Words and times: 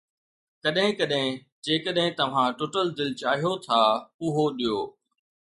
ڪڏهن 0.63 0.93
ڪڏهن، 0.99 1.27
جيڪڏهن 1.67 2.15
توهان 2.21 2.49
ٽٽل 2.63 2.87
دل 3.01 3.09
چاهيو 3.21 3.53
ٿا، 3.67 3.81
اهو 4.25 4.45
ڏيو 4.57 4.81